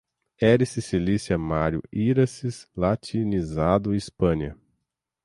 Érice, 0.41 0.81
Sicília, 0.81 1.37
Mário, 1.37 1.79
Híraces, 1.93 2.67
latinizado, 2.75 3.93
Hispânia 3.93 4.57